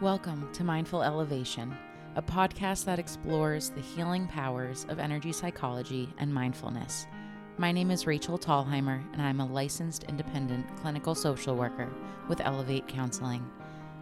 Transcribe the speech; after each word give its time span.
Welcome 0.00 0.48
to 0.52 0.62
Mindful 0.62 1.02
Elevation, 1.02 1.76
a 2.14 2.22
podcast 2.22 2.84
that 2.84 3.00
explores 3.00 3.70
the 3.70 3.80
healing 3.80 4.28
powers 4.28 4.86
of 4.88 5.00
energy 5.00 5.32
psychology 5.32 6.14
and 6.18 6.32
mindfulness. 6.32 7.08
My 7.56 7.72
name 7.72 7.90
is 7.90 8.06
Rachel 8.06 8.38
Tallheimer, 8.38 9.02
and 9.12 9.20
I'm 9.20 9.40
a 9.40 9.46
licensed 9.46 10.04
independent 10.04 10.68
clinical 10.76 11.16
social 11.16 11.56
worker 11.56 11.92
with 12.28 12.40
Elevate 12.42 12.86
Counseling. 12.86 13.44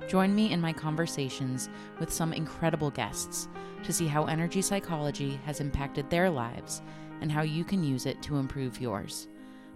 Join 0.06 0.34
me 0.34 0.52
in 0.52 0.60
my 0.60 0.70
conversations 0.70 1.70
with 1.98 2.12
some 2.12 2.34
incredible 2.34 2.90
guests 2.90 3.48
to 3.82 3.90
see 3.90 4.06
how 4.06 4.26
energy 4.26 4.60
psychology 4.60 5.40
has 5.46 5.60
impacted 5.60 6.10
their 6.10 6.28
lives 6.28 6.82
and 7.22 7.32
how 7.32 7.40
you 7.40 7.64
can 7.64 7.82
use 7.82 8.04
it 8.04 8.20
to 8.20 8.36
improve 8.36 8.82
yours. 8.82 9.28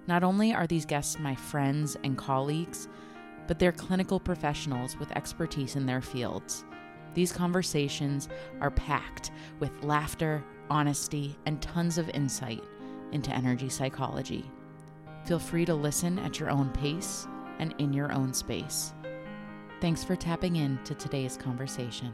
Not 0.06 0.22
only 0.22 0.52
are 0.52 0.66
these 0.66 0.84
guests 0.84 1.18
my 1.18 1.34
friends 1.34 1.96
and 2.04 2.18
colleagues, 2.18 2.88
but 3.50 3.58
they're 3.58 3.72
clinical 3.72 4.20
professionals 4.20 4.96
with 4.96 5.10
expertise 5.16 5.74
in 5.74 5.84
their 5.84 6.00
fields. 6.00 6.64
These 7.14 7.32
conversations 7.32 8.28
are 8.60 8.70
packed 8.70 9.32
with 9.58 9.72
laughter, 9.82 10.44
honesty, 10.70 11.36
and 11.46 11.60
tons 11.60 11.98
of 11.98 12.08
insight 12.10 12.62
into 13.10 13.34
energy 13.34 13.68
psychology. 13.68 14.48
Feel 15.24 15.40
free 15.40 15.64
to 15.64 15.74
listen 15.74 16.16
at 16.20 16.38
your 16.38 16.48
own 16.48 16.68
pace 16.68 17.26
and 17.58 17.74
in 17.78 17.92
your 17.92 18.12
own 18.12 18.32
space. 18.32 18.94
Thanks 19.80 20.04
for 20.04 20.14
tapping 20.14 20.54
in 20.54 20.78
to 20.84 20.94
today's 20.94 21.36
conversation. 21.36 22.12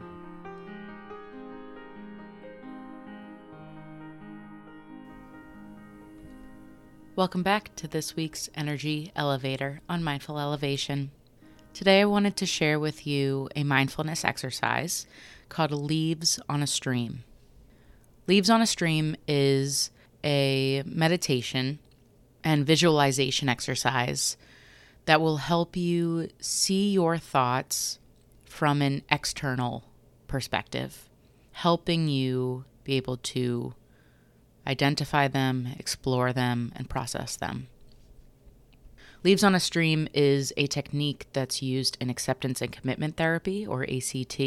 Welcome 7.15 7.43
back 7.43 7.75
to 7.75 7.87
this 7.87 8.15
week's 8.15 8.49
Energy 8.55 9.11
Elevator 9.15 9.81
on 9.87 10.03
Mindful 10.03 10.39
Elevation. 10.39 11.11
Today, 11.73 12.01
I 12.01 12.05
wanted 12.05 12.35
to 12.37 12.45
share 12.45 12.79
with 12.79 13.05
you 13.05 13.49
a 13.55 13.63
mindfulness 13.63 14.25
exercise 14.25 15.05
called 15.49 15.71
Leaves 15.71 16.39
on 16.49 16.63
a 16.63 16.67
Stream. 16.67 17.23
Leaves 18.25 18.49
on 18.49 18.61
a 18.61 18.65
Stream 18.65 19.15
is 19.27 19.91
a 20.23 20.83
meditation 20.85 21.79
and 22.43 22.65
visualization 22.65 23.47
exercise 23.47 24.37
that 25.05 25.21
will 25.21 25.37
help 25.37 25.77
you 25.77 26.29
see 26.39 26.91
your 26.91 27.17
thoughts 27.17 27.99
from 28.45 28.81
an 28.81 29.03
external 29.09 29.83
perspective, 30.27 31.07
helping 31.51 32.07
you 32.07 32.65
be 32.83 32.95
able 32.95 33.17
to 33.17 33.73
identify 34.65 35.27
them, 35.27 35.69
explore 35.79 36.33
them, 36.33 36.71
and 36.75 36.89
process 36.89 37.35
them. 37.35 37.67
Leaves 39.23 39.43
on 39.43 39.55
a 39.55 39.59
Stream 39.59 40.07
is 40.13 40.53
a 40.57 40.67
technique 40.67 41.27
that's 41.33 41.61
used 41.61 41.97
in 41.99 42.09
acceptance 42.09 42.61
and 42.61 42.71
commitment 42.71 43.17
therapy, 43.17 43.65
or 43.65 43.83
ACT, 43.83 44.39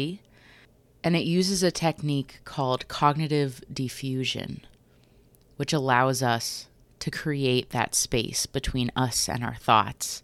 and 1.03 1.15
it 1.15 1.25
uses 1.25 1.61
a 1.61 1.71
technique 1.71 2.39
called 2.45 2.87
cognitive 2.87 3.61
defusion, 3.71 4.61
which 5.57 5.73
allows 5.73 6.23
us 6.23 6.67
to 6.99 7.11
create 7.11 7.71
that 7.71 7.95
space 7.95 8.45
between 8.45 8.91
us 8.95 9.27
and 9.27 9.43
our 9.43 9.55
thoughts 9.55 10.23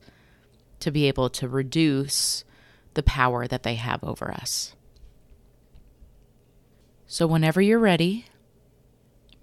to 0.80 0.92
be 0.92 1.08
able 1.08 1.30
to 1.30 1.48
reduce 1.48 2.44
the 2.94 3.04
power 3.04 3.48
that 3.48 3.64
they 3.64 3.76
have 3.76 4.04
over 4.04 4.32
us. 4.32 4.76
So, 7.08 7.26
whenever 7.26 7.62
you're 7.62 7.80
ready, 7.80 8.26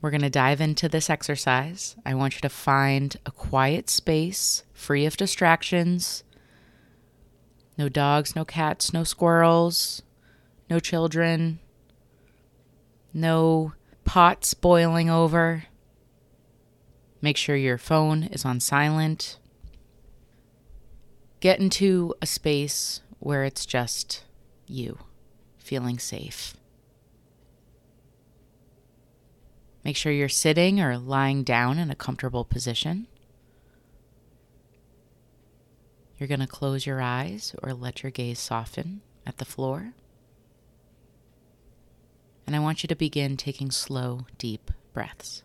we're 0.04 0.10
going 0.10 0.20
to 0.20 0.28
dive 0.28 0.60
into 0.60 0.86
this 0.86 1.08
exercise. 1.08 1.96
I 2.04 2.12
want 2.12 2.34
you 2.34 2.42
to 2.42 2.50
find 2.50 3.16
a 3.24 3.30
quiet 3.30 3.88
space, 3.88 4.62
free 4.74 5.06
of 5.06 5.16
distractions. 5.16 6.24
No 7.78 7.88
dogs, 7.88 8.36
no 8.36 8.44
cats, 8.44 8.92
no 8.92 9.02
squirrels, 9.02 10.02
no 10.68 10.78
children, 10.78 11.58
no 13.14 13.72
pots 14.04 14.52
boiling 14.52 15.08
over. 15.08 15.64
Make 17.22 17.38
sure 17.38 17.56
your 17.56 17.78
phone 17.78 18.24
is 18.24 18.44
on 18.44 18.60
silent. 18.60 19.38
Get 21.40 21.60
into 21.60 22.14
a 22.20 22.26
space 22.26 23.00
where 23.20 23.42
it's 23.42 23.64
just 23.64 24.22
you, 24.66 24.98
feeling 25.56 25.98
safe. 25.98 26.58
Make 29.84 29.96
sure 29.96 30.10
you're 30.10 30.30
sitting 30.30 30.80
or 30.80 30.96
lying 30.96 31.42
down 31.44 31.78
in 31.78 31.90
a 31.90 31.94
comfortable 31.94 32.44
position. 32.44 33.06
You're 36.16 36.28
going 36.28 36.40
to 36.40 36.46
close 36.46 36.86
your 36.86 37.02
eyes 37.02 37.54
or 37.62 37.74
let 37.74 38.02
your 38.02 38.10
gaze 38.10 38.38
soften 38.38 39.02
at 39.26 39.36
the 39.36 39.44
floor. 39.44 39.92
And 42.46 42.56
I 42.56 42.60
want 42.60 42.82
you 42.82 42.86
to 42.88 42.94
begin 42.94 43.36
taking 43.36 43.70
slow, 43.70 44.26
deep 44.38 44.70
breaths. 44.94 45.42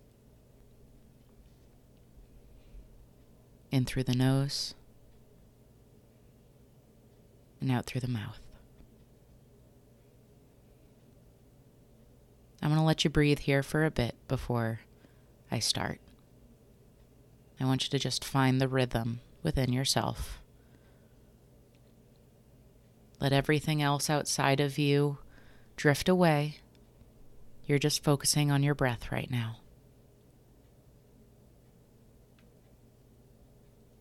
In 3.71 3.85
through 3.85 4.03
the 4.03 4.15
nose 4.15 4.73
and 7.59 7.71
out 7.71 7.85
through 7.85 8.01
the 8.01 8.07
mouth. 8.07 8.39
I'm 12.61 12.69
going 12.69 12.79
to 12.79 12.85
let 12.85 13.03
you 13.03 13.09
breathe 13.09 13.39
here 13.39 13.63
for 13.63 13.85
a 13.85 13.91
bit 13.91 14.15
before 14.27 14.81
I 15.51 15.59
start. 15.59 15.99
I 17.59 17.65
want 17.65 17.83
you 17.83 17.89
to 17.89 17.99
just 17.99 18.23
find 18.23 18.59
the 18.59 18.67
rhythm 18.67 19.21
within 19.43 19.71
yourself. 19.71 20.41
Let 23.19 23.33
everything 23.33 23.81
else 23.81 24.09
outside 24.09 24.59
of 24.59 24.77
you 24.77 25.17
drift 25.75 26.07
away. 26.07 26.57
You're 27.65 27.79
just 27.79 28.03
focusing 28.03 28.49
on 28.51 28.63
your 28.63 28.75
breath 28.75 29.11
right 29.11 29.29
now. 29.29 29.57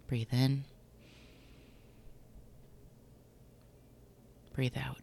Breathe 0.07 0.33
in. 0.33 0.65
Breathe 4.55 4.79
out. 4.79 4.99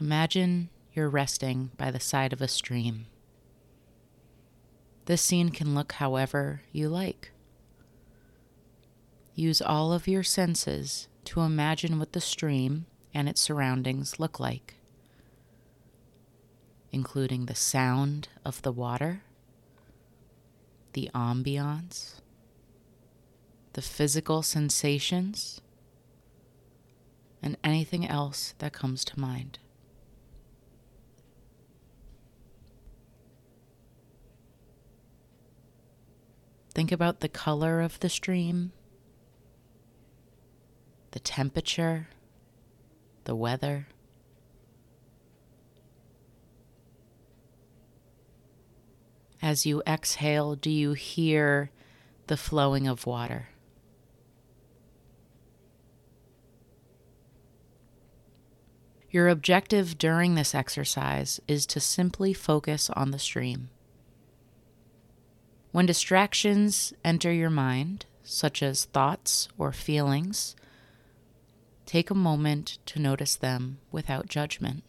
Imagine 0.00 0.70
you're 0.92 1.08
resting 1.08 1.70
by 1.76 1.90
the 1.90 2.00
side 2.00 2.32
of 2.32 2.42
a 2.42 2.48
stream. 2.48 3.06
This 5.04 5.22
scene 5.22 5.50
can 5.50 5.74
look 5.74 5.92
however 5.92 6.62
you 6.72 6.88
like. 6.88 7.30
Use 9.34 9.62
all 9.62 9.92
of 9.92 10.08
your 10.08 10.22
senses 10.22 11.06
to 11.26 11.40
imagine 11.40 11.98
what 11.98 12.12
the 12.12 12.20
stream 12.20 12.86
and 13.12 13.28
its 13.28 13.40
surroundings 13.40 14.18
look 14.18 14.40
like, 14.40 14.74
including 16.90 17.46
the 17.46 17.54
sound 17.54 18.28
of 18.44 18.62
the 18.62 18.72
water, 18.72 19.22
the 20.92 21.10
ambiance, 21.14 22.20
the 23.74 23.82
physical 23.82 24.42
sensations, 24.42 25.60
and 27.42 27.56
anything 27.62 28.08
else 28.08 28.54
that 28.58 28.72
comes 28.72 29.04
to 29.04 29.20
mind. 29.20 29.58
Think 36.74 36.90
about 36.90 37.20
the 37.20 37.28
color 37.28 37.80
of 37.80 38.00
the 38.00 38.08
stream, 38.08 38.72
the 41.12 41.20
temperature, 41.20 42.08
the 43.24 43.36
weather. 43.36 43.86
As 49.40 49.64
you 49.64 49.82
exhale, 49.86 50.56
do 50.56 50.70
you 50.70 50.94
hear 50.94 51.70
the 52.26 52.36
flowing 52.36 52.88
of 52.88 53.06
water? 53.06 53.50
Your 59.10 59.28
objective 59.28 59.96
during 59.96 60.34
this 60.34 60.56
exercise 60.56 61.38
is 61.46 61.66
to 61.66 61.78
simply 61.78 62.32
focus 62.32 62.90
on 62.90 63.12
the 63.12 63.18
stream. 63.20 63.68
When 65.74 65.86
distractions 65.86 66.92
enter 67.04 67.32
your 67.32 67.50
mind, 67.50 68.06
such 68.22 68.62
as 68.62 68.84
thoughts 68.84 69.48
or 69.58 69.72
feelings, 69.72 70.54
take 71.84 72.10
a 72.10 72.14
moment 72.14 72.78
to 72.86 73.00
notice 73.00 73.34
them 73.34 73.78
without 73.90 74.28
judgment. 74.28 74.84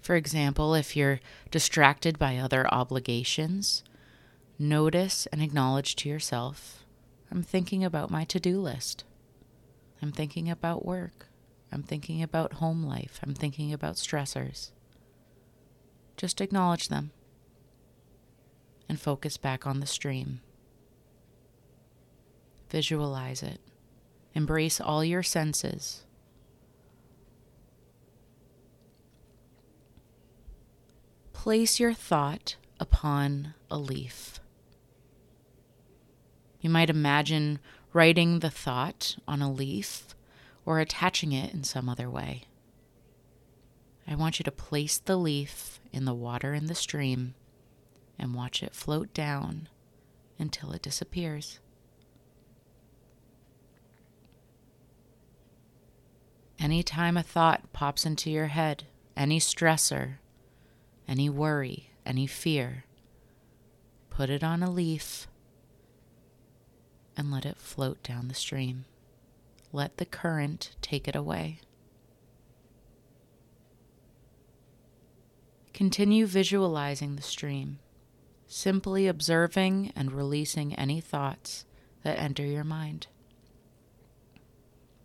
For 0.00 0.14
example, 0.14 0.76
if 0.76 0.94
you're 0.94 1.18
distracted 1.50 2.16
by 2.16 2.36
other 2.36 2.72
obligations, 2.72 3.82
notice 4.56 5.26
and 5.32 5.42
acknowledge 5.42 5.96
to 5.96 6.08
yourself 6.08 6.84
I'm 7.28 7.42
thinking 7.42 7.82
about 7.82 8.08
my 8.08 8.22
to 8.26 8.38
do 8.38 8.60
list. 8.60 9.02
I'm 10.00 10.12
thinking 10.12 10.48
about 10.48 10.86
work. 10.86 11.26
I'm 11.72 11.82
thinking 11.82 12.22
about 12.22 12.52
home 12.62 12.84
life. 12.84 13.18
I'm 13.20 13.34
thinking 13.34 13.72
about 13.72 13.96
stressors. 13.96 14.70
Just 16.16 16.40
acknowledge 16.40 16.86
them. 16.86 17.10
And 18.88 19.00
focus 19.00 19.36
back 19.36 19.66
on 19.66 19.80
the 19.80 19.86
stream. 19.86 20.40
Visualize 22.70 23.42
it. 23.42 23.60
Embrace 24.34 24.80
all 24.80 25.04
your 25.04 25.22
senses. 25.22 26.04
Place 31.32 31.78
your 31.78 31.94
thought 31.94 32.56
upon 32.80 33.54
a 33.70 33.78
leaf. 33.78 34.40
You 36.60 36.70
might 36.70 36.90
imagine 36.90 37.60
writing 37.92 38.40
the 38.40 38.50
thought 38.50 39.16
on 39.28 39.40
a 39.40 39.50
leaf 39.50 40.14
or 40.64 40.80
attaching 40.80 41.32
it 41.32 41.54
in 41.54 41.62
some 41.62 41.88
other 41.88 42.10
way. 42.10 42.42
I 44.08 44.16
want 44.16 44.38
you 44.38 44.44
to 44.44 44.50
place 44.50 44.98
the 44.98 45.16
leaf 45.16 45.80
in 45.92 46.04
the 46.04 46.14
water 46.14 46.52
in 46.52 46.66
the 46.66 46.74
stream 46.74 47.34
and 48.18 48.34
watch 48.34 48.62
it 48.62 48.74
float 48.74 49.12
down 49.12 49.68
until 50.38 50.72
it 50.72 50.82
disappears. 50.82 51.58
Anytime 56.58 57.16
a 57.16 57.22
thought 57.22 57.72
pops 57.72 58.06
into 58.06 58.30
your 58.30 58.46
head, 58.46 58.84
any 59.16 59.38
stressor, 59.38 60.14
any 61.06 61.28
worry, 61.28 61.90
any 62.04 62.26
fear, 62.26 62.84
put 64.10 64.30
it 64.30 64.42
on 64.42 64.62
a 64.62 64.70
leaf 64.70 65.28
and 67.16 67.30
let 67.30 67.44
it 67.46 67.58
float 67.58 68.02
down 68.02 68.28
the 68.28 68.34
stream. 68.34 68.84
Let 69.72 69.98
the 69.98 70.04
current 70.04 70.74
take 70.80 71.06
it 71.08 71.16
away. 71.16 71.60
Continue 75.74 76.26
visualizing 76.26 77.16
the 77.16 77.22
stream, 77.22 77.78
simply 78.46 79.06
observing 79.06 79.92
and 79.96 80.12
releasing 80.12 80.74
any 80.74 81.00
thoughts 81.00 81.64
that 82.02 82.18
enter 82.18 82.44
your 82.44 82.64
mind. 82.64 83.08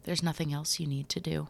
There's 0.04 0.24
nothing 0.24 0.54
else 0.54 0.80
you 0.80 0.88
need 0.88 1.10
to 1.10 1.20
do. 1.20 1.48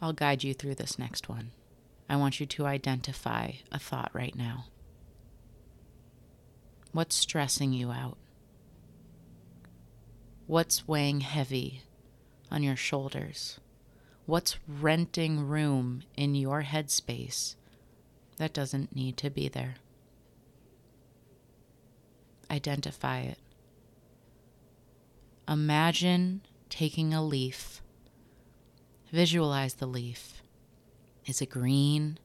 I'll 0.00 0.12
guide 0.12 0.44
you 0.44 0.54
through 0.54 0.74
this 0.74 0.98
next 0.98 1.28
one. 1.28 1.52
I 2.08 2.16
want 2.16 2.38
you 2.38 2.46
to 2.46 2.66
identify 2.66 3.52
a 3.72 3.78
thought 3.78 4.10
right 4.12 4.34
now. 4.34 4.66
What's 6.92 7.16
stressing 7.16 7.72
you 7.72 7.90
out? 7.90 8.18
What's 10.46 10.86
weighing 10.86 11.22
heavy 11.22 11.82
on 12.50 12.62
your 12.62 12.76
shoulders? 12.76 13.58
What's 14.26 14.56
renting 14.66 15.46
room 15.46 16.02
in 16.16 16.34
your 16.34 16.62
headspace 16.62 17.56
that 18.38 18.54
doesn't 18.54 18.96
need 18.96 19.18
to 19.18 19.28
be 19.28 19.48
there? 19.48 19.74
Identify 22.50 23.20
it. 23.20 23.38
Imagine 25.46 26.40
taking 26.70 27.12
a 27.12 27.22
leaf. 27.22 27.82
Visualize 29.12 29.74
the 29.74 29.86
leaf. 29.86 30.42
Is 31.26 31.42
it 31.42 31.50
green? 31.50 32.18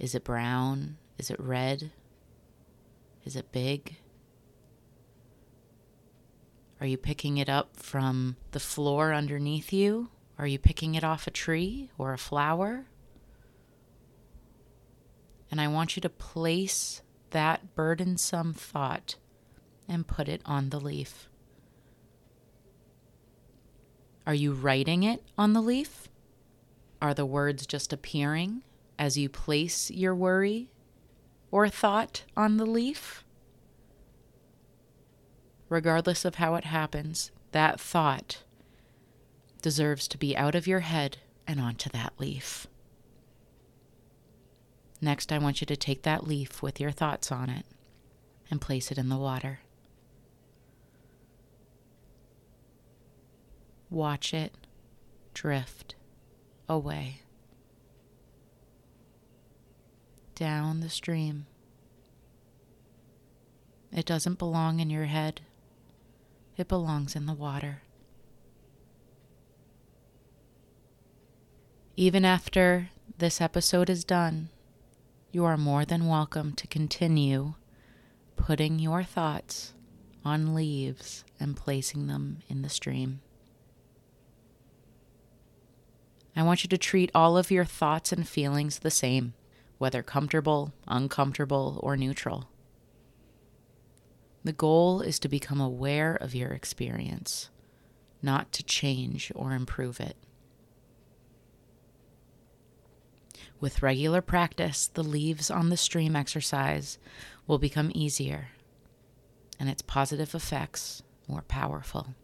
Is 0.00 0.14
it 0.14 0.24
brown? 0.24 0.96
Is 1.18 1.30
it 1.30 1.38
red? 1.38 1.92
Is 3.24 3.36
it 3.36 3.52
big? 3.52 3.96
Are 6.80 6.86
you 6.86 6.96
picking 6.96 7.38
it 7.38 7.48
up 7.48 7.76
from 7.76 8.36
the 8.50 8.60
floor 8.60 9.12
underneath 9.12 9.72
you? 9.72 10.10
Are 10.38 10.46
you 10.46 10.58
picking 10.58 10.94
it 10.94 11.02
off 11.02 11.26
a 11.26 11.32
tree 11.32 11.90
or 11.98 12.12
a 12.12 12.18
flower? 12.18 12.86
And 15.50 15.60
I 15.60 15.66
want 15.66 15.96
you 15.96 16.00
to 16.02 16.08
place 16.08 17.02
that 17.30 17.74
burdensome 17.74 18.54
thought 18.54 19.16
and 19.88 20.06
put 20.06 20.28
it 20.28 20.40
on 20.44 20.70
the 20.70 20.78
leaf. 20.78 21.28
Are 24.26 24.34
you 24.34 24.52
writing 24.52 25.02
it 25.02 25.24
on 25.36 25.54
the 25.54 25.62
leaf? 25.62 26.08
Are 27.00 27.14
the 27.14 27.26
words 27.26 27.66
just 27.66 27.92
appearing 27.92 28.62
as 28.98 29.16
you 29.16 29.28
place 29.28 29.90
your 29.90 30.14
worry 30.14 30.68
or 31.50 31.68
thought 31.68 32.24
on 32.36 32.58
the 32.58 32.66
leaf? 32.66 33.24
Regardless 35.68 36.24
of 36.24 36.36
how 36.36 36.54
it 36.54 36.64
happens, 36.64 37.30
that 37.52 37.80
thought 37.80 38.44
deserves 39.68 40.08
to 40.08 40.16
be 40.16 40.34
out 40.34 40.54
of 40.54 40.66
your 40.66 40.80
head 40.80 41.18
and 41.46 41.60
onto 41.60 41.90
that 41.90 42.14
leaf. 42.16 42.66
Next, 45.02 45.30
I 45.30 45.36
want 45.36 45.60
you 45.60 45.66
to 45.66 45.76
take 45.76 46.04
that 46.04 46.26
leaf 46.26 46.62
with 46.62 46.80
your 46.80 46.90
thoughts 46.90 47.30
on 47.30 47.50
it 47.50 47.66
and 48.50 48.62
place 48.62 48.90
it 48.90 48.96
in 48.96 49.10
the 49.10 49.18
water. 49.18 49.60
Watch 53.90 54.32
it 54.32 54.54
drift 55.34 55.96
away 56.66 57.20
down 60.34 60.80
the 60.80 60.88
stream. 60.88 61.44
It 63.92 64.06
doesn't 64.06 64.38
belong 64.38 64.80
in 64.80 64.88
your 64.88 65.04
head, 65.04 65.42
it 66.56 66.68
belongs 66.68 67.14
in 67.14 67.26
the 67.26 67.34
water. 67.34 67.82
Even 72.00 72.24
after 72.24 72.90
this 73.18 73.40
episode 73.40 73.90
is 73.90 74.04
done, 74.04 74.50
you 75.32 75.44
are 75.44 75.56
more 75.56 75.84
than 75.84 76.06
welcome 76.06 76.52
to 76.52 76.68
continue 76.68 77.54
putting 78.36 78.78
your 78.78 79.02
thoughts 79.02 79.72
on 80.24 80.54
leaves 80.54 81.24
and 81.40 81.56
placing 81.56 82.06
them 82.06 82.38
in 82.48 82.62
the 82.62 82.68
stream. 82.68 83.20
I 86.36 86.44
want 86.44 86.62
you 86.62 86.68
to 86.68 86.78
treat 86.78 87.10
all 87.16 87.36
of 87.36 87.50
your 87.50 87.64
thoughts 87.64 88.12
and 88.12 88.28
feelings 88.28 88.78
the 88.78 88.92
same, 88.92 89.34
whether 89.78 90.04
comfortable, 90.04 90.72
uncomfortable, 90.86 91.80
or 91.82 91.96
neutral. 91.96 92.48
The 94.44 94.52
goal 94.52 95.00
is 95.00 95.18
to 95.18 95.28
become 95.28 95.60
aware 95.60 96.14
of 96.14 96.32
your 96.32 96.50
experience, 96.50 97.50
not 98.22 98.52
to 98.52 98.62
change 98.62 99.32
or 99.34 99.52
improve 99.52 99.98
it. 99.98 100.16
With 103.60 103.82
regular 103.82 104.20
practice, 104.20 104.86
the 104.86 105.02
leaves 105.02 105.50
on 105.50 105.70
the 105.70 105.76
stream 105.76 106.14
exercise 106.14 106.98
will 107.46 107.58
become 107.58 107.90
easier 107.94 108.48
and 109.58 109.68
its 109.68 109.82
positive 109.82 110.34
effects 110.34 111.02
more 111.26 111.42
powerful. 111.42 112.14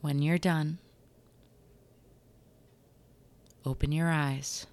When 0.00 0.22
you're 0.22 0.38
done, 0.38 0.78
open 3.64 3.92
your 3.92 4.08
eyes, 4.08 4.66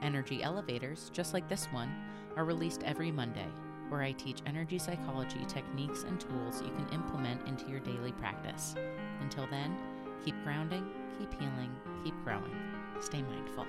Energy 0.03 0.43
elevators, 0.43 1.11
just 1.13 1.35
like 1.35 1.49
this 1.49 1.67
one, 1.67 1.95
are 2.37 2.45
released 2.45 2.83
every 2.85 3.11
Monday 3.11 3.47
where 3.89 4.03
I 4.03 4.13
teach 4.13 4.43
energy 4.47 4.79
psychology 4.79 5.45
techniques 5.49 6.05
and 6.05 6.21
tools 6.21 6.63
you 6.63 6.71
can 6.71 6.89
implement 6.93 7.47
into 7.49 7.69
your 7.69 7.81
daily 7.81 8.13
practice. 8.13 8.75
Until 9.21 9.47
then, 9.47 9.77
Keep 10.25 10.43
grounding, 10.45 10.85
keep 11.19 11.33
healing, 11.35 11.71
keep 12.05 12.15
growing. 12.25 12.55
Stay 13.01 13.23
mindful. 13.23 13.67